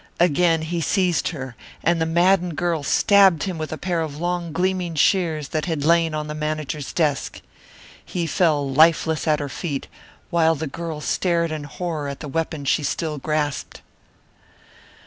[0.19, 4.51] Again he seized her, and the maddened girl stabbed him with a pair of long
[4.51, 7.39] gleaming shears that had lain on the manager's desk.
[8.03, 9.87] He fell lifeless at her feet,
[10.31, 13.83] while the girl stared in horror at the weapon she still grasped.